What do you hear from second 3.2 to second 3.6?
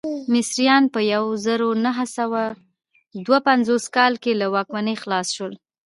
دوه